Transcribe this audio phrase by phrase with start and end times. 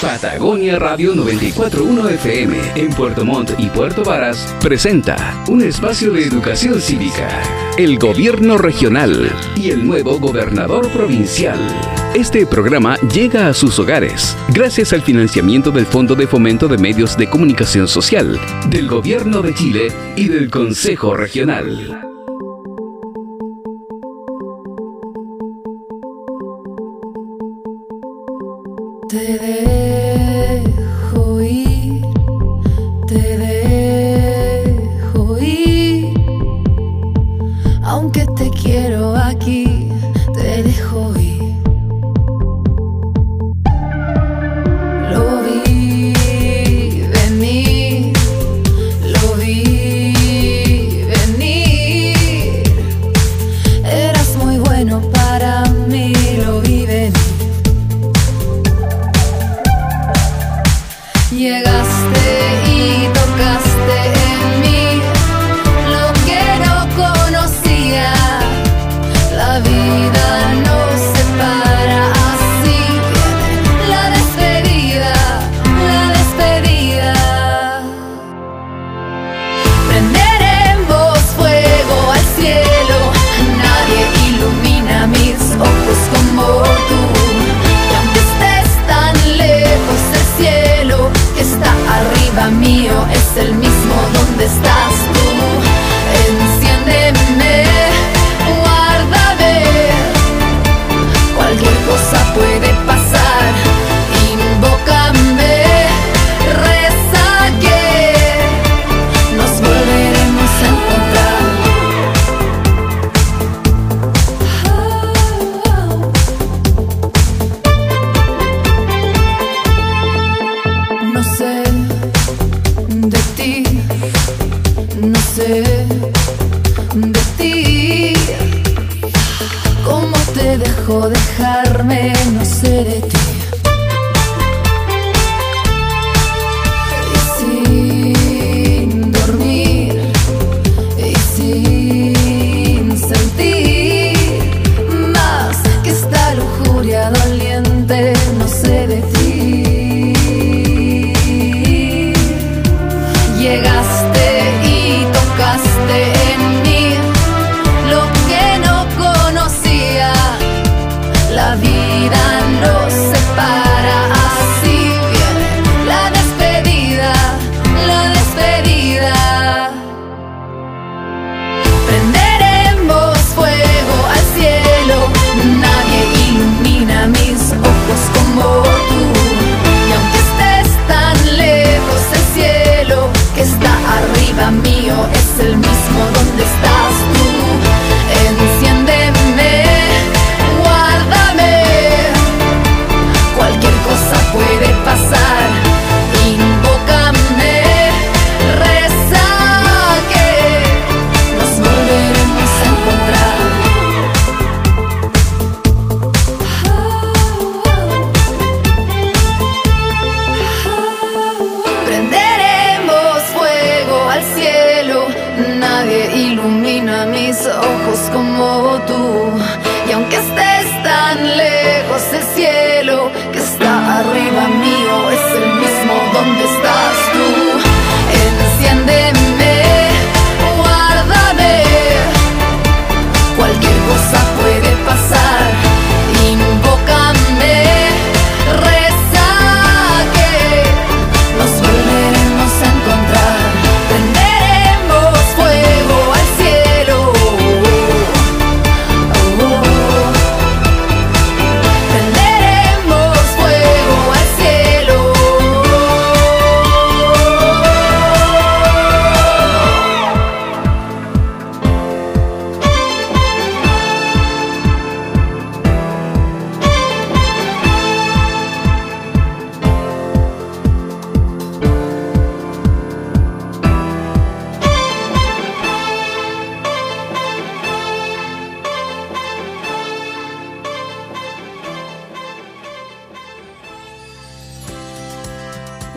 [0.00, 6.80] Patagonia Radio 941 FM en Puerto Montt y Puerto Varas presenta un espacio de educación
[6.80, 7.28] cívica,
[7.76, 11.58] el gobierno regional y el nuevo gobernador provincial.
[12.14, 17.16] Este programa llega a sus hogares gracias al financiamiento del Fondo de Fomento de Medios
[17.16, 18.38] de Comunicación Social,
[18.70, 22.04] del Gobierno de Chile y del Consejo Regional.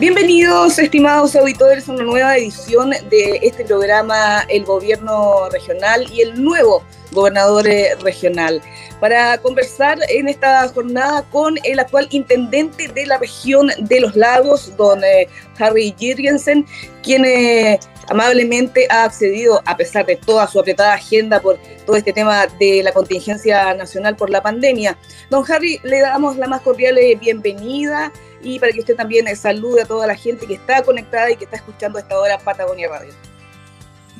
[0.02, 6.42] Bienvenidos, estimados auditores, a una nueva edición de este programa El Gobierno Regional y el
[6.42, 6.82] nuevo
[7.12, 8.60] gobernador eh, regional,
[8.98, 14.76] para conversar en esta jornada con el actual intendente de la región de los lagos,
[14.76, 15.28] don eh,
[15.60, 16.66] Harry Jirgensen,
[17.04, 17.78] quien eh,
[18.08, 22.82] amablemente ha accedido, a pesar de toda su apretada agenda por todo este tema de
[22.82, 24.98] la contingencia nacional por la pandemia.
[25.30, 28.12] Don Harry, le damos la más cordial bienvenida
[28.42, 31.44] y para que usted también salude a toda la gente que está conectada y que
[31.44, 33.12] está escuchando a esta hora Patagonia Radio.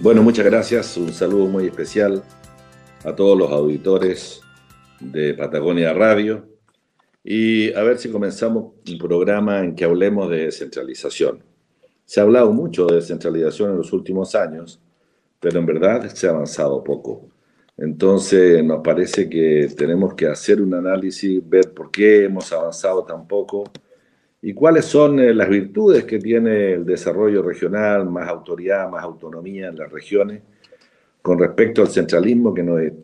[0.01, 0.97] Bueno, muchas gracias.
[0.97, 2.23] Un saludo muy especial
[3.05, 4.41] a todos los auditores
[5.01, 6.49] de Patagonia Radio.
[7.25, 11.52] Y a ver si comenzamos un programa en que hablemos de descentralización.
[12.05, 14.81] Se ha hablado mucho de descentralización en los últimos años,
[15.41, 17.29] pero en verdad se ha avanzado poco.
[17.77, 23.27] Entonces nos parece que tenemos que hacer un análisis, ver por qué hemos avanzado tan
[23.27, 23.65] poco
[24.41, 29.69] y cuáles son eh, las virtudes que tiene el desarrollo regional, más autoridad, más autonomía
[29.69, 30.43] en las regiones,
[31.23, 32.63] con respecto al centralismo que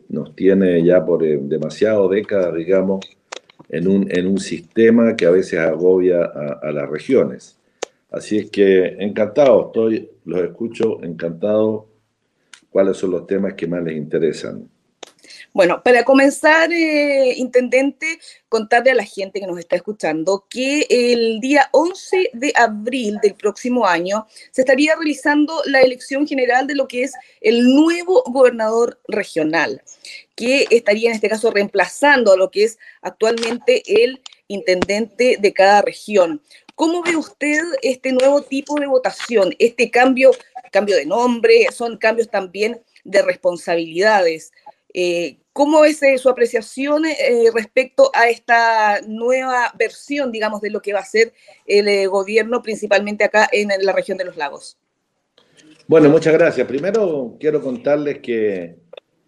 [0.09, 2.99] nos, tiene ya por eh, demasiado décadas, digamos,
[3.69, 7.58] en un, sistema que a veces agobia a las regiones.
[8.11, 11.87] Así es que encantado, estoy, los escucho, encantado.
[12.69, 14.69] ¿Cuáles son los temas que más les interesan?
[15.53, 21.39] Bueno, para comenzar, eh, intendente, contarle a la gente que nos está escuchando que el
[21.39, 26.87] día 11 de abril del próximo año se estaría realizando la elección general de lo
[26.87, 29.81] que es el nuevo gobernador regional,
[30.35, 35.81] que estaría en este caso reemplazando a lo que es actualmente el intendente de cada
[35.81, 36.41] región.
[36.79, 40.31] ¿Cómo ve usted este nuevo tipo de votación, este cambio,
[40.71, 44.53] cambio de nombre, son cambios también de responsabilidades?
[44.93, 50.81] Eh, ¿Cómo es eh, su apreciación eh, respecto a esta nueva versión, digamos, de lo
[50.81, 51.33] que va a ser
[51.65, 54.77] el gobierno, principalmente acá en, la región de los lagos?
[55.85, 56.65] Bueno, muchas gracias.
[56.65, 58.77] Primero quiero contarles que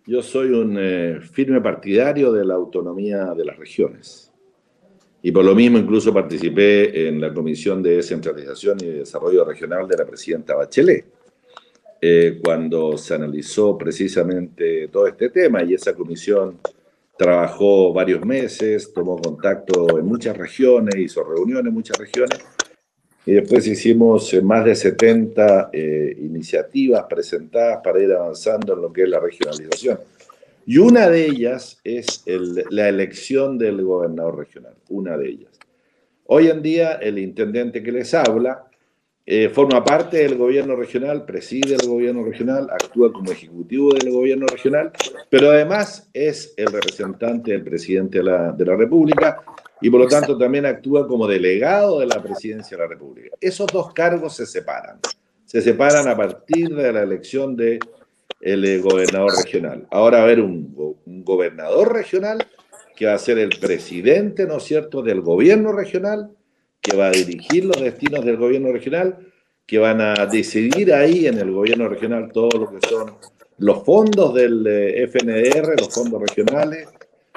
[0.06, 4.31] yo soy un firme partidario de la autonomía de las regiones.
[5.23, 9.97] Y por lo mismo incluso participé en la Comisión de Descentralización y Desarrollo Regional de
[9.97, 11.06] la presidenta Bachelet
[12.03, 16.57] eh, cuando se analizó precisamente todo este tema y esa comisión
[17.15, 22.39] trabajó varios meses, tomó contacto en muchas regiones, hizo reuniones en muchas regiones
[23.24, 28.91] y después hicimos eh, más de 70 eh, iniciativas presentadas para ir avanzando en lo
[28.91, 30.00] que es la regionalización.
[30.66, 32.24] Y una de ellas es
[32.69, 35.60] la elección del gobernador regional, una de ellas.
[36.25, 38.68] Hoy en día el intendente que les habla
[39.25, 44.48] eh, forma parte del gobierno regional, preside el gobierno regional, actúa como ejecutivo del gobierno
[44.48, 44.92] regional,
[45.30, 49.44] pero además es el representante del presidente de la, de la República
[49.80, 53.36] y por lo tanto también actúa como delegado de la presidencia de la República.
[53.40, 55.00] Esos dos cargos se separan.
[55.46, 57.80] Se separan a partir de la elección del
[58.41, 59.88] el eh, gobernador regional.
[59.91, 62.47] Ahora va a un, gobernador regional
[62.95, 66.31] que va a ser el presidente, ¿no es cierto?, del gobierno regional
[66.81, 69.17] que va a dirigir los destinos del gobierno regional,
[69.67, 73.13] que van a decidir ahí en el gobierno regional todo lo que son
[73.59, 76.88] los fondos del eh, FNR, los fondos regionales,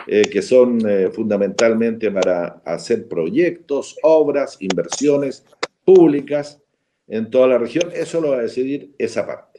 [0.07, 0.81] eh, que son
[1.13, 5.45] fundamentalmente para hacer proyectos, obras, inversiones
[5.85, 6.61] públicas
[7.07, 7.91] en toda la región.
[7.95, 9.54] Eso lo va a decidir esa parte.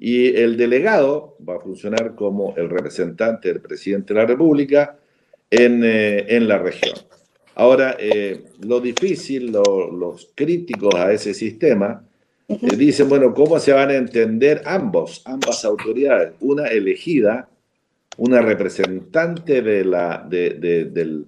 [0.00, 4.96] Y el delegado va a funcionar como el representante del presidente de la República
[5.50, 6.94] en, en la región.
[7.60, 12.02] Ahora, eh, lo difícil, los críticos a ese sistema,
[12.48, 16.32] eh, dicen, bueno, ¿cómo se van a entender ambos, ambas autoridades?
[16.40, 17.50] Una elegida,
[18.16, 21.26] una representante de la, del,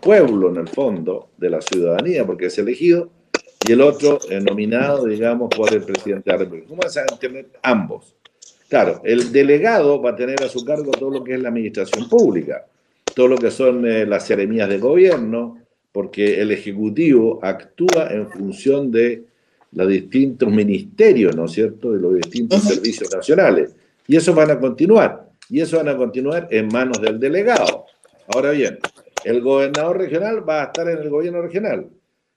[0.00, 3.12] pueblo, en el fondo, de la ciudadanía, porque es elegido,
[3.66, 6.68] y el otro nominado, digamos, por el presidente de la República.
[6.68, 8.14] ¿Cómo van a entender ambos?
[8.68, 12.08] Claro, el delegado va a tener a su cargo todo lo que es la administración
[12.08, 12.66] pública
[13.14, 15.58] todo lo que son eh, las seremías de gobierno,
[15.92, 19.24] porque el Ejecutivo actúa en función de
[19.72, 23.74] los distintos ministerios, ¿no es cierto?, de los distintos servicios nacionales.
[24.06, 27.86] Y eso van a continuar, y eso van a continuar en manos del delegado.
[28.34, 28.78] Ahora bien,
[29.24, 31.86] el gobernador regional va a estar en el gobierno regional.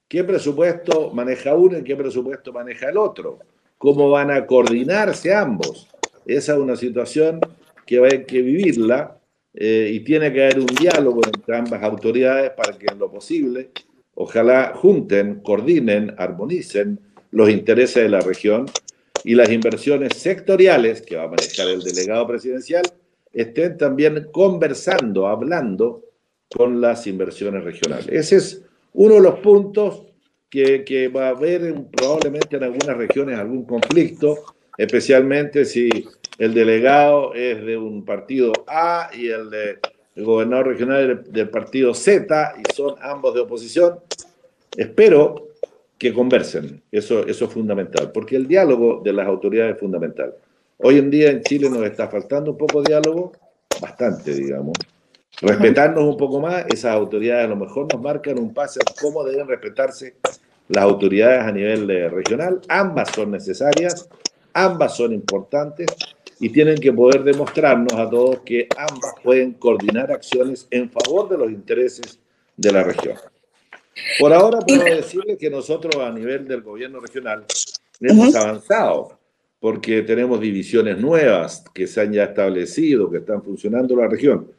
[0.08, 3.40] ¿Qué presupuesto maneja uno y qué presupuesto maneja el otro?
[3.78, 5.88] ¿Cómo van a coordinarse ambos?
[6.26, 7.40] Esa es una situación
[7.86, 9.20] que haber que vivirla
[9.54, 13.72] eh, y tiene que haber un diálogo entre ambas autoridades para que en lo posible,
[14.16, 17.00] ojalá junten, coordinen, armonicen
[17.32, 18.66] los intereses de la región
[19.24, 22.84] y las inversiones sectoriales que va a manejar el delegado presidencial
[23.32, 26.04] estén también conversando, hablando
[26.56, 28.08] con las inversiones regionales.
[28.10, 30.04] Ese es uno de los puntos
[30.50, 34.38] que, que va a haber probablemente en algunas regiones algún conflicto,
[34.78, 35.90] especialmente si
[36.38, 39.80] el delegado es de un partido A y el, de,
[40.16, 44.00] el gobernador regional del partido Z y son ambos de oposición.
[44.76, 45.50] Espero
[45.98, 50.34] que conversen, eso, eso es fundamental, porque el diálogo de las autoridades es fundamental.
[50.78, 53.32] Hoy en día en Chile nos está faltando un poco de diálogo,
[53.82, 54.74] bastante, digamos.
[55.42, 59.24] Respetarnos un poco más, esas autoridades a lo mejor nos marcan un paso en cómo
[59.24, 60.16] deben respetarse
[60.70, 62.62] las autoridades a nivel eh, regional.
[62.70, 64.08] Ambas son necesarias,
[64.54, 65.88] ambas son importantes
[66.40, 71.38] y tienen que poder demostrarnos a todos que ambas pueden coordinar acciones en favor de
[71.38, 72.20] los intereses
[72.56, 73.18] de la región.
[74.20, 77.46] Por ahora puedo decirles que nosotros a nivel del gobierno regional
[78.00, 79.20] hemos avanzado
[79.60, 84.52] porque tenemos divisiones nuevas que se han ya establecido, que están funcionando en la región,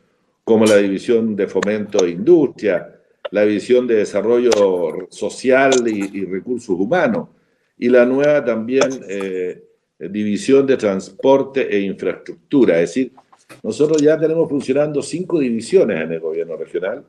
[0.44, 4.50] como la división de fomento e industria, la división de desarrollo
[5.08, 7.28] social y, recursos humanos,
[7.78, 9.64] y la nueva también eh,
[9.98, 12.80] división de transporte e infraestructura.
[12.80, 13.12] Es decir,
[13.62, 17.04] nosotros ya tenemos funcionando cinco divisiones en el gobierno regional,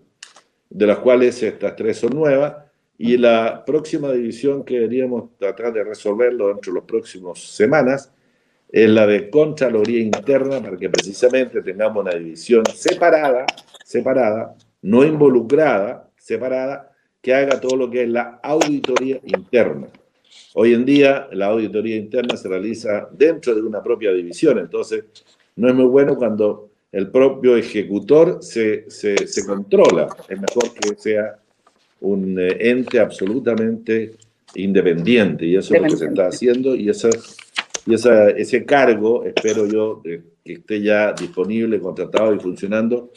[0.69, 2.55] de las cuales estas tres son nuevas,
[2.97, 8.11] y la próxima división que deberíamos tratar de resolverlo dentro de las próximas semanas
[8.69, 13.45] es la de Contraloría Interna, para que precisamente tengamos una división separada,
[13.83, 16.91] separada, no involucrada, separada,
[17.21, 19.87] que haga todo lo que es la auditoría interna.
[20.53, 25.05] Hoy en día la auditoría interna se realiza dentro de una propia división, entonces
[25.55, 30.95] no es muy bueno cuando el propio ejecutor se, se, se controla, es mejor que
[30.95, 31.39] sea
[32.01, 34.15] un eh, ente absolutamente
[34.55, 37.09] independiente y eso es lo que se está haciendo y, esa,
[37.85, 43.11] y esa, ese cargo espero yo que esté ya disponible, contratado y funcionando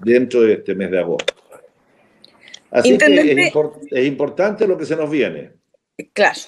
[0.00, 1.34] dentro de este mes de agosto.
[2.70, 3.52] Así que es,
[3.90, 5.52] es importante lo que se nos viene.
[6.12, 6.38] Claro,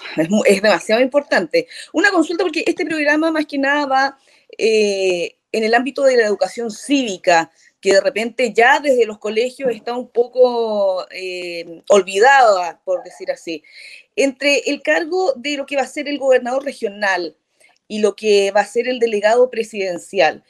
[0.47, 1.67] es, demasiado importante.
[1.93, 4.19] Una consulta porque este programa más que nada va
[4.57, 7.51] eh, en el ámbito de la educación cívica,
[7.81, 13.65] que de repente ya desde los colegios está un poco eh, olvidada, por decir así.
[14.15, 17.37] Entre el cargo de lo que va a ser el gobernador regional
[17.91, 20.45] y lo que va a ser el delegado presidencial,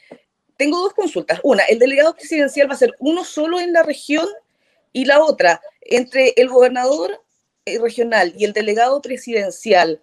[0.57, 1.39] tengo dos consultas.
[1.41, 4.27] Una, el delegado presidencial va a ser uno solo en la región
[4.93, 7.19] y la otra, entre el gobernador
[7.65, 9.99] eh, regional y el delegado presidencial,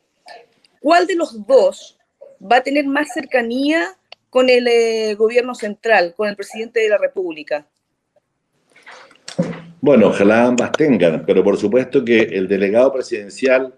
[0.80, 1.97] ¿cuál de los dos
[2.42, 3.97] va a tener más cercanía
[4.30, 7.68] con el eh, gobierno central, con el presidente de la República?
[9.80, 13.73] Bueno, ojalá ambas tengan, pero por supuesto que el delegado presidencial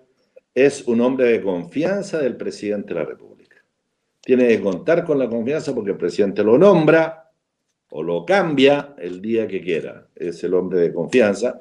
[0.55, 3.30] es un hombre de confianza del presidente de la República.
[4.21, 7.31] Tiene que contar con la confianza porque el presidente lo nombra
[7.91, 10.07] o lo cambia el día que quiera.
[10.15, 11.61] Es el hombre de confianza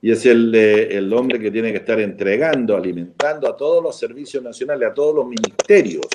[0.00, 4.42] y es el, el hombre que tiene que estar entregando, alimentando a todos los servicios
[4.42, 6.06] nacionales, a todos los ministerios,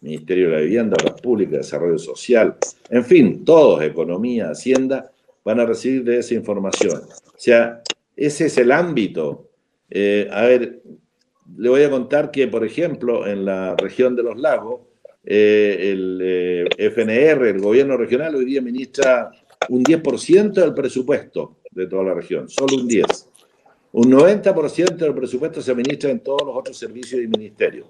[0.00, 2.56] Ministerio de la Vivienda, Obras Públicas, Desarrollo Social,
[2.90, 5.12] en fin, todos, Economía, Hacienda,
[5.44, 7.02] van a recibir de esa información.
[7.26, 7.82] O sea,
[8.16, 9.50] ese es el ámbito.
[9.90, 10.82] Eh, a ver,
[11.56, 14.80] le voy a contar que, por ejemplo, en la región de los lagos,
[15.24, 19.30] eh, el eh, FNR, el gobierno regional, hoy día ministra
[19.68, 23.06] un 10% del presupuesto de toda la región, solo un 10.
[23.92, 27.86] Un 90% del presupuesto se administra en todos los otros servicios y ministerios.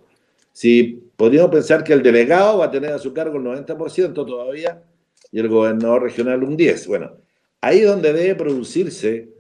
[0.53, 4.83] Si podríamos pensar que el delegado va a tener a su cargo el 90% todavía
[5.31, 6.87] y el gobernador regional un 10%.
[6.87, 7.12] Bueno,
[7.61, 9.31] ahí es donde debe producirse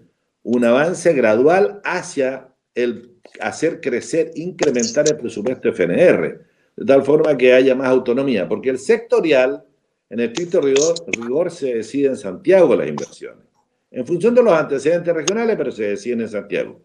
[0.42, 6.40] un avance gradual hacia el hacer crecer, incrementar el presupuesto FNR,
[6.76, 9.64] de tal forma que haya más autonomía, porque el sectorial,
[10.10, 13.52] en estricto rigor, rigor se decide en Santiago las inversiones
[13.92, 16.80] en función de los antecedentes regionales, pero se decide en Santiago.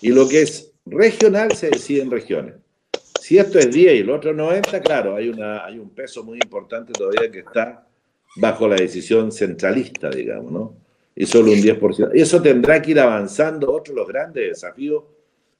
[0.00, 2.54] Y lo que es regional se decide en regiones.
[3.20, 6.38] Si esto es 10 y el otro 90, claro, hay, una, hay un peso muy
[6.38, 7.86] importante todavía que está
[8.36, 10.76] bajo la decisión centralista, digamos, ¿no?
[11.14, 12.12] Y solo un 10%.
[12.14, 15.04] Eso tendrá que ir avanzando, otro de los grandes desafíos,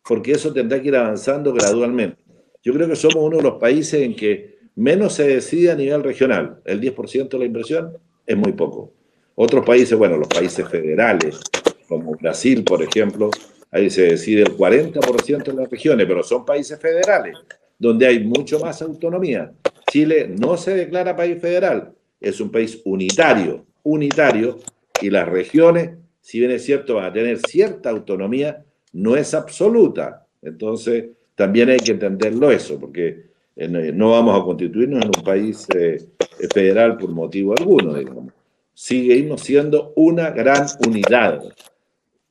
[0.07, 2.23] porque eso tendrá que ir avanzando gradualmente.
[2.63, 6.03] Yo creo que somos uno de los países en que menos se decide a nivel
[6.03, 6.61] regional.
[6.65, 7.97] El 10% de la inversión
[8.27, 8.93] es muy poco.
[9.35, 11.41] Otros países, bueno, los países federales,
[11.89, 13.31] como Brasil, por ejemplo,
[13.71, 17.37] ahí se decide el 40% de las regiones, pero son países federales,
[17.79, 19.53] donde hay mucho más autonomía.
[19.91, 24.59] Chile no se declara país federal, es un país unitario, unitario,
[25.01, 30.27] y las regiones, si bien es cierto, van a tener cierta autonomía, no es absoluta.
[30.43, 35.69] Entonces, también hay que entenderlo eso, porque eh, no vamos a constituirnos en un país
[35.73, 36.05] eh,
[36.53, 38.33] federal por motivo alguno, digamos
[38.75, 41.43] seguimos siendo una gran unidad.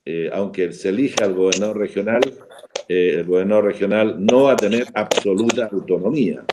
[0.06, 2.22] eh, aunque se elija al gobernador regional,
[2.88, 6.46] el gobernador regional no va a tener absoluta autonomía.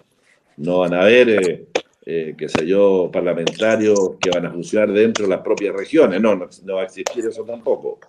[0.56, 1.66] No van a haber,
[2.04, 6.20] qué sé yo, parlamentarios que van a funcionar dentro de las propias regiones.
[6.20, 8.00] No, no, no va a existir eso tampoco.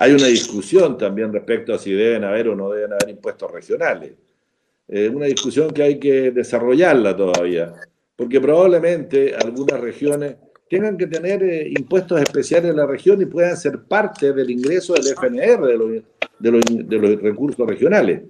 [0.00, 4.12] Hay una discusión también respecto a si deben haber o no deben haber impuestos regionales.
[4.86, 7.74] Es una discusión que hay que desarrollarla todavía,
[8.16, 10.36] porque probablemente algunas regiones
[10.68, 14.94] tengan que tener eh, impuestos especiales en la región y puedan ser parte del ingreso
[14.94, 15.90] del FNR, de los,
[16.38, 18.22] de los, de los recursos regionales.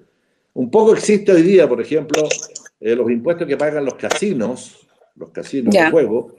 [0.54, 2.28] Un poco existe hoy día, por ejemplo,
[2.80, 6.34] eh, los impuestos que pagan los casinos, los casinos de juego,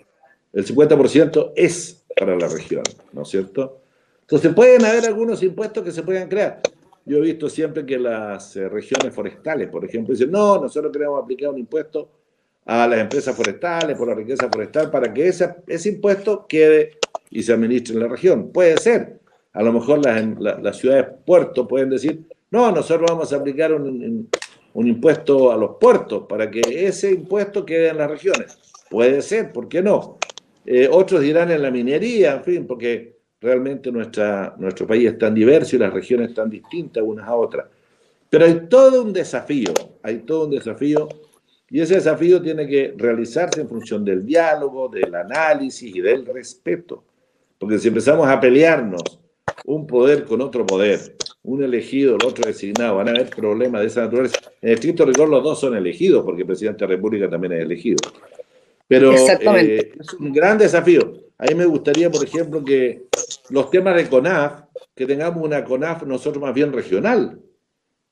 [0.53, 2.83] el 50% es para la región,
[3.13, 3.81] ¿no es cierto?
[4.29, 6.62] Entonces pueden haber algunos impuestos que se puedan crear.
[7.03, 11.24] Yo he visto siempre que las eh, regiones forestales, por ejemplo, dicen, no, nosotros queremos
[11.24, 12.12] aplicar un impuesto
[12.63, 17.00] a las empresas forestales por la riqueza forestal para que ese, impuesto quede
[17.31, 18.51] y se administre en la región.
[18.51, 19.19] Puede ser.
[19.51, 22.21] A lo mejor las, ciudades puertos pueden decir,
[22.51, 24.29] no, nosotros vamos a aplicar un,
[24.74, 28.59] un, impuesto a los puertos para que ese impuesto quede en las regiones.
[28.91, 30.19] Puede ser, ¿por qué no?
[30.67, 35.34] Eh, otros dirán en la minería, en fin, porque realmente nuestra, nuestro país es tan
[35.34, 37.65] diverso y las regiones tan distintas unas a otras.
[38.29, 41.08] Pero hay todo un desafío, hay todo un desafío
[41.69, 47.03] y ese desafío tiene que realizarse en función del diálogo, del análisis y del respeto.
[47.58, 49.19] Porque si empezamos a pelearnos
[49.65, 53.88] un poder con otro poder, un elegido, el otro designado, van a haber problemas de
[53.88, 54.39] esa naturaleza.
[54.62, 57.62] En estricto rigor los dos son elegidos, porque el presidente de la República también es
[57.62, 57.98] elegido.
[58.88, 61.13] Pero eh, es un gran desafío.
[61.38, 63.09] A mí me gustaría, por ejemplo, que
[63.50, 64.63] los temas de CONAF,
[64.95, 67.39] que tengamos una CONAF nosotros más bien regional,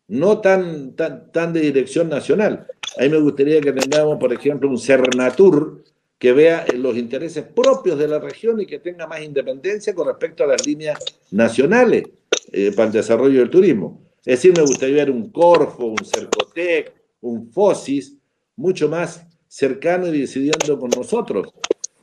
[0.08, 2.68] no tan, tan, tan de dirección nacional.
[2.98, 5.84] A mí me gustaría que tengamos, por ejemplo, un Cernatur
[6.18, 10.44] que vea los intereses propios de la región y que tenga más independencia con respecto
[10.44, 10.98] a las líneas
[11.32, 12.06] nacionales
[12.52, 14.02] eh, para el desarrollo del turismo.
[14.26, 18.18] Es decir, me gustaría ver un Corfo, un Cercotec, un FOSIS,
[18.56, 21.50] mucho más cercano y decidiendo con nosotros.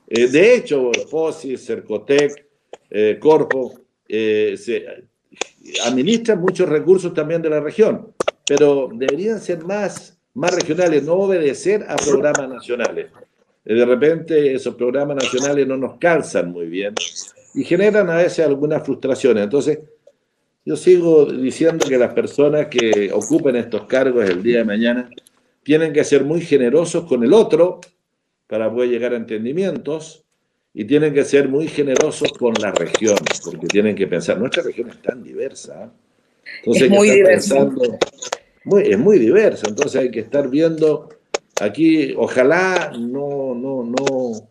[0.07, 2.47] Eh, de hecho, FOSIS, Cercotec,
[2.91, 5.07] eh, Corfo, se
[5.85, 8.13] administran muchos recursos también de la región,
[8.47, 13.07] pero deberían ser más, más regionales, no obedecer a programas nacionales.
[13.65, 16.95] De repente esos programas nacionales no nos calzan muy bien
[17.55, 19.45] y generan a veces algunas frustraciones.
[19.45, 19.79] Entonces,
[20.67, 25.11] yo sigo diciendo que las personas que ocupen estos cargos el día de mañana
[25.63, 27.81] tienen que ser muy generosos con el otro
[28.47, 30.24] para poder llegar a entendimientos
[30.75, 34.91] y tienen que ser muy generosos con la región, porque tienen que pensar, nuestra región
[34.91, 35.93] es tan diversa.
[36.59, 37.71] Entonces es muy diversa.
[38.83, 41.09] es muy diversa, entonces hay que estar viendo
[41.61, 44.49] aquí, ojalá no, no, no,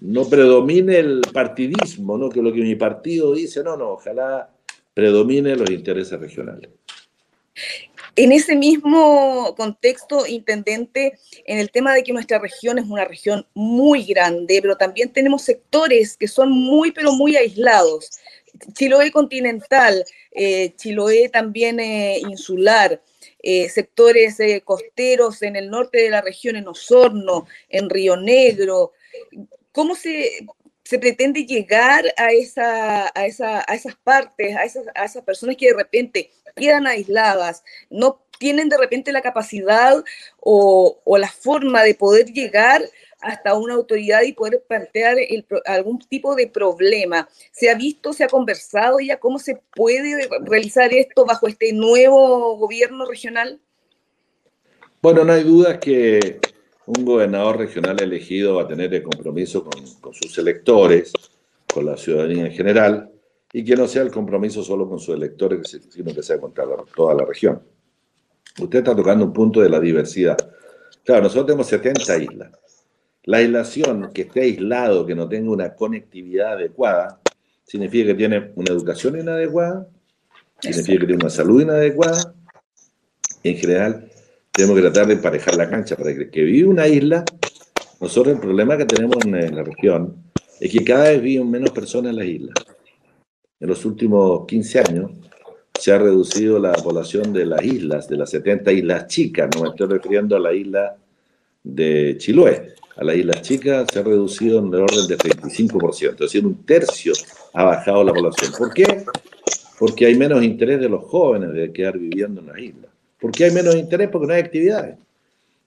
[0.00, 2.28] no predomine el partidismo, ¿no?
[2.28, 4.50] que lo que mi partido dice, no, no, ojalá
[4.92, 6.70] predomine los intereses regionales.
[8.18, 13.46] En ese mismo contexto, intendente, en el tema de que nuestra región es una región
[13.52, 18.10] muy grande, pero también tenemos sectores que son muy, pero muy aislados.
[18.72, 20.02] Chiloé continental,
[20.32, 23.02] eh, Chiloé también eh, insular,
[23.42, 28.92] eh, sectores costeros en el norte de la región, en Osorno, en Río Negro.
[29.72, 30.46] ¿Cómo se,
[30.86, 35.56] se pretende llegar a, esa, a, esa, a esas partes, a esas, a esas personas
[35.56, 39.96] que de repente quedan aisladas, no tienen de repente la capacidad
[40.38, 42.82] o, o la forma de poder llegar
[43.20, 45.16] hasta una autoridad y poder plantear
[45.64, 47.28] algún tipo de problema.
[47.50, 52.56] ¿Se ha visto, se ha conversado ya cómo se puede realizar esto bajo este nuevo
[52.58, 53.58] gobierno regional?
[55.02, 56.38] Bueno, no hay duda que
[56.86, 61.12] un gobernador regional elegido va a tener el compromiso con, sus electores,
[61.72, 63.10] con la ciudadanía en general,
[63.52, 67.14] y que no sea el compromiso solo con sus electores, sino que sea contra toda
[67.14, 67.60] la región.
[68.60, 70.36] Usted está tocando un punto de la diversidad.
[71.04, 72.52] Claro, nosotros tenemos 70 islas.
[73.24, 77.20] La aislación, que esté aislado, que no tenga una conectividad adecuada,
[77.64, 79.88] significa que tiene una educación inadecuada,
[80.60, 82.34] significa que tiene una salud inadecuada.
[83.42, 84.08] En general,
[84.56, 87.26] tenemos que tratar de emparejar la cancha para que, que vive una isla.
[88.00, 90.16] Nosotros el problema que tenemos en la región
[90.58, 92.54] es que cada vez viven menos personas en las islas.
[93.60, 95.10] En los últimos 15 años
[95.78, 99.68] se ha reducido la población de las islas, de las 70 islas chicas, no me
[99.68, 100.96] estoy refiriendo a la isla
[101.62, 106.18] de Chiloé, a las islas chicas se ha reducido en el orden de 35%, es
[106.18, 107.12] decir, un tercio
[107.52, 108.52] ha bajado la población.
[108.56, 109.04] ¿Por qué?
[109.78, 112.95] Porque hay menos interés de los jóvenes de quedar viviendo en las islas.
[113.20, 114.08] ¿Por qué hay menos interés?
[114.10, 114.96] Porque no hay actividades.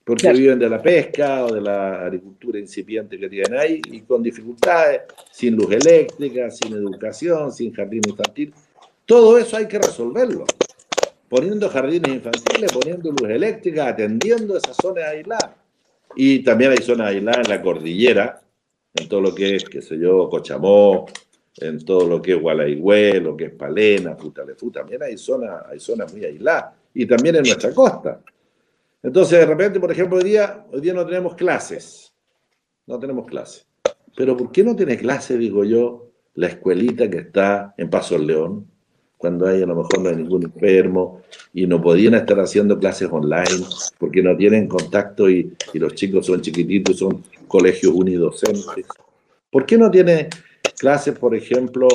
[0.04, 4.24] Porque viven de la pesca o de la agricultura incipiente que tienen ahí y con
[4.24, 8.54] dificultades, sin luz eléctrica, sin educación, sin jardín infantil.
[9.06, 10.46] Todo eso hay que resolverlo.
[11.28, 15.52] Poniendo jardines infantiles, poniendo luz eléctrica, atendiendo esas zonas aisladas.
[16.16, 18.42] Y también hay zonas aisladas en la cordillera,
[18.96, 21.06] en todo lo que es, qué sé yo, Cochamó,
[21.58, 25.80] en todo lo que es Gualaigüe, lo que es Palena, Futalefú, también hay zonas, hay
[25.80, 26.79] zonas muy aisladas.
[26.94, 28.22] Y también en nuestra costa.
[29.02, 32.14] Entonces, de repente, por ejemplo, hoy día, hoy día no tenemos clases.
[32.86, 33.66] No tenemos clases.
[34.16, 38.28] Pero ¿por qué no tiene clase, digo yo, la escuelita que está en Paso del
[38.28, 38.68] León?
[39.18, 41.22] Cuando hay a lo mejor no hay ningún enfermo
[41.54, 43.66] y no podían estar haciendo clases online
[43.98, 48.86] porque no tienen contacto y, y los chicos son chiquititos, son colegios unidocentes.
[49.52, 50.30] ¿Por qué no tiene
[50.78, 51.88] clases, por ejemplo,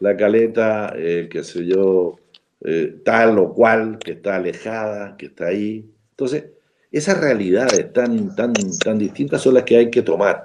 [0.00, 2.19] la caleta, eh, qué sé yo,
[2.64, 5.84] eh, tal o cual, que está alejada, que está ahí?
[6.10, 6.44] Entonces,
[6.92, 10.44] esas realidades tan, tan, tan distintas son las que hay que tomar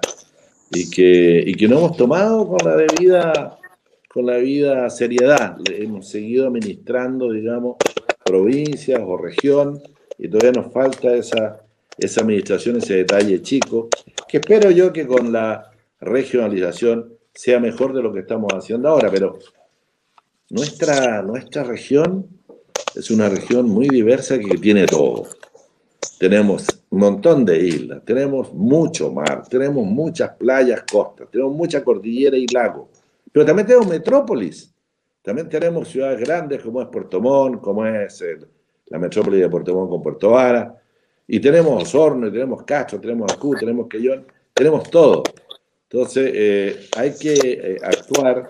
[0.72, 3.58] y que, y que no hemos tomado con la debida,
[4.08, 5.58] con la seriedad.
[5.70, 7.78] hemos seguido administrando, digamos,
[8.24, 9.82] provincias o región
[10.18, 11.62] y todavía nos falta esa,
[11.98, 13.90] esa administración, ese detalle chico,
[14.28, 19.10] que espero yo que con la regionalización sea mejor de lo que estamos haciendo ahora,
[19.12, 19.40] pero
[20.56, 22.28] nuestra, nuestra región
[22.96, 25.28] es una región muy diversa que tiene todo.
[26.18, 32.38] Tenemos un montón de islas, tenemos mucho mar, tenemos muchas playas, costas, tenemos mucha cordillera
[32.38, 32.88] y lago,
[33.34, 34.74] pero también tenemos metrópolis,
[35.22, 38.24] también tenemos ciudades grandes como es Puerto Montt, como es
[38.86, 40.74] la metrópoli de Puerto Montt con Puerto Vara,
[41.28, 45.24] y tenemos Osorno, y tenemos Castro, tenemos Acú, tenemos Quellón, tenemos todo.
[45.90, 48.48] Entonces, eh, hay que eh, actuar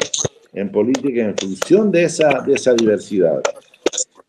[0.56, 3.42] en política en función de esa, de esa diversidad.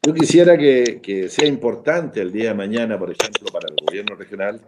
[0.02, 4.60] Yo quisiera que, sea importante el día de mañana, por ejemplo, para el gobierno regional,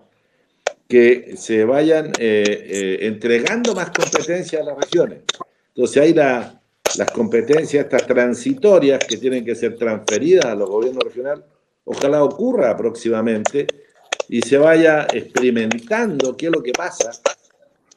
[0.89, 5.21] que se vayan eh, eh, entregando más competencias a las regiones.
[5.75, 11.45] Entonces hay las competencias estas transitorias que tienen que ser transferidas a los gobiernos regionales.
[11.85, 13.67] Ojalá ocurra próximamente
[14.29, 17.11] y se vaya experimentando qué es lo que pasa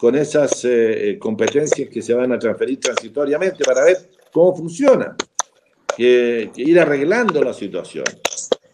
[0.01, 5.15] con esas eh, competencias que se van a transferir transitoriamente para ver cómo funciona
[5.95, 8.05] que, ir arreglando la situación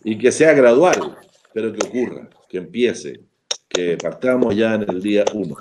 [0.06, 1.18] y que sea gradual,
[1.52, 3.20] pero que ocurra, que empiece,
[3.68, 5.58] que partamos ya en el día uno.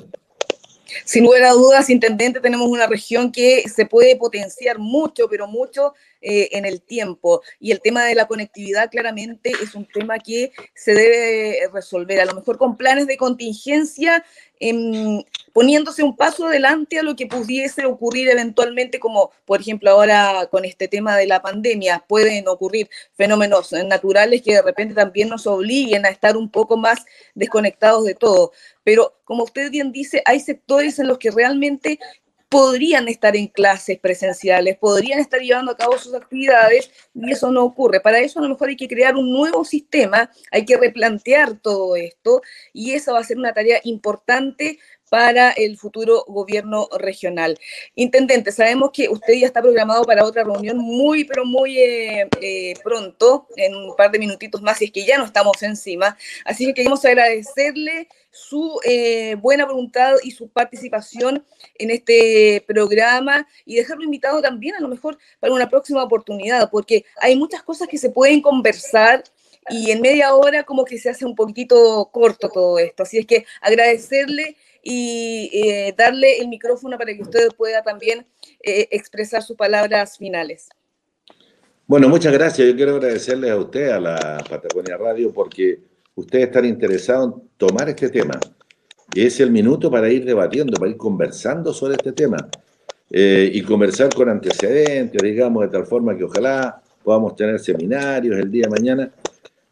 [1.05, 5.95] Sin lugar a dudas, intendente, tenemos una región que se puede potenciar mucho, pero mucho
[6.21, 7.43] eh, en el tiempo.
[7.61, 12.27] Y el tema de la conectividad claramente es un tema que se debe resolver, a
[12.27, 14.25] lo mejor con planes de contingencia
[14.59, 20.49] Em, poniéndose un paso adelante a lo que pudiese ocurrir eventualmente, como por ejemplo ahora
[20.51, 25.47] con este tema de la pandemia, pueden ocurrir fenómenos naturales que de repente también nos
[25.47, 28.53] obliguen a estar un poco más desconectados de todo.
[28.83, 31.99] Pero como usted bien dice, hay sectores en los que realmente
[32.49, 37.65] podrían estar en clases presenciales, podrían estar llevando a cabo sus actividades y eso no
[37.65, 38.01] ocurre.
[38.01, 41.97] Para eso a lo mejor hay que crear un nuevo sistema, hay que replantear todo
[41.97, 47.59] esto y esa va a ser una tarea importante para el futuro gobierno regional.
[47.95, 52.75] Intendente, sabemos que usted ya está programado para otra reunión muy, pero muy eh, eh,
[52.83, 56.17] pronto, en un par de minutitos más, y es que ya no estamos encima.
[56.45, 61.45] Así que queremos agradecerle su eh, buena voluntad y su participación
[61.79, 67.05] en este programa y dejarlo invitado también a lo mejor para una próxima oportunidad, porque
[67.21, 69.25] hay muchas cosas que se pueden conversar
[69.69, 73.03] y en media hora como que se hace un poquitito corto todo esto.
[73.03, 74.57] Así es que agradecerle
[74.89, 78.25] y eh, darle el micrófono para que usted pueda también
[78.63, 80.69] eh, expresar sus palabras finales.
[81.89, 82.69] Bueno, muchas gracias.
[82.69, 85.81] Yo quiero agradecerle a usted, a la Patagonia Radio, porque
[86.15, 88.39] ustedes están interesados en tomar este tema.
[89.13, 92.37] Y es el minuto para ir debatiendo, para ir conversando sobre este tema.
[93.11, 98.53] Eh, y conversar con antecedentes, digamos, de tal forma que ojalá podamos tener seminarios el
[98.53, 99.11] día de mañana,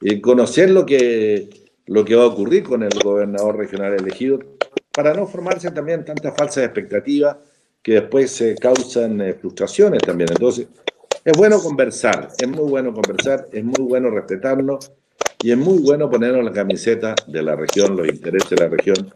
[0.01, 1.51] y conocer lo que,
[1.87, 4.41] lo que va a ocurrir con el gobernador regional elegido,
[4.95, 7.37] para no formarse también tantas falsas expectativas
[7.83, 10.31] que después se causan eh, frustraciones también.
[10.31, 10.69] Entonces,
[11.25, 14.93] es bueno conversar, es muy bueno conversar, es muy bueno respetarnos
[15.43, 19.13] y es muy bueno ponernos la camiseta de la región, los intereses de la región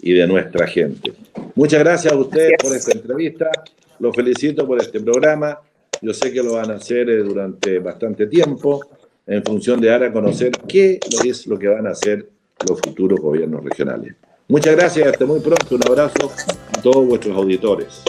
[0.00, 1.12] y de nuestra gente.
[1.54, 3.50] Muchas gracias a ustedes por esta entrevista,
[3.98, 5.58] los felicito por este programa,
[6.00, 8.80] yo sé que lo van a hacer eh, durante bastante tiempo
[9.26, 12.28] en función de dar a conocer qué es lo que van a hacer
[12.68, 14.16] los futuros gobiernos regionales.
[14.48, 15.74] Muchas gracias, hasta muy pronto.
[15.74, 16.32] Un abrazo
[16.76, 18.02] a todos vuestros auditores.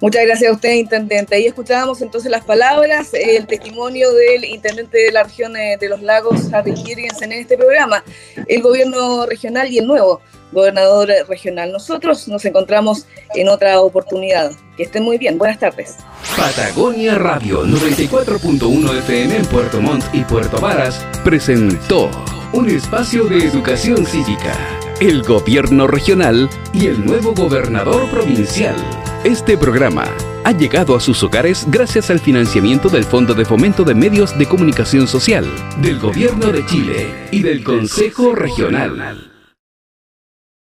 [0.00, 1.34] Muchas gracias a usted, intendente.
[1.34, 6.50] Ahí escuchábamos entonces las palabras, el testimonio del intendente de la región de los lagos,
[6.54, 8.02] Harry Kirgensen, en este programa,
[8.46, 11.72] el gobierno regional y el nuevo gobernador regional.
[11.72, 14.52] Nosotros nos encontramos en otra oportunidad.
[14.76, 15.38] Que estén muy bien.
[15.38, 15.96] Buenas tardes.
[16.36, 22.10] Patagonia Radio 94.1 FM en Puerto Montt y Puerto Varas presentó
[22.52, 24.56] un espacio de educación cívica,
[25.00, 28.76] el gobierno regional y el nuevo gobernador provincial.
[29.24, 30.04] Este programa
[30.44, 34.44] ha llegado a sus hogares gracias al financiamiento del Fondo de Fomento de Medios de
[34.44, 35.46] Comunicación Social,
[35.80, 39.29] del Gobierno de Chile y del Consejo Regional.